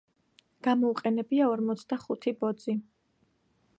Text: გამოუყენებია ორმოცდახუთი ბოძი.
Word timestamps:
გამოუყენებია 0.67 1.49
ორმოცდახუთი 1.57 2.35
ბოძი. 2.43 2.79